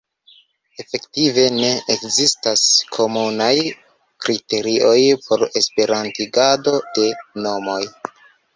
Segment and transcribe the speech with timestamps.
[0.83, 2.63] Efektive ne ekzistas
[2.95, 3.53] komunaj
[4.25, 4.97] kriterioj
[5.29, 7.09] por esperantigado de
[7.49, 7.81] nomoj.